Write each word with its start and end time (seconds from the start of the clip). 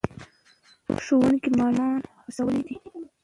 ښوونکي 1.03 1.49
ماشومان 1.59 1.99
هڅولي 2.23 2.61
دي. 2.67 2.75